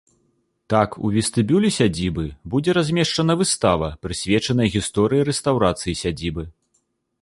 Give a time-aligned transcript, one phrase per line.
[0.73, 6.43] Так, у вестыбюлі сядзібы будзе размешчана выстава, прысвечаная гісторыі рэстаўрацыі сядзібы.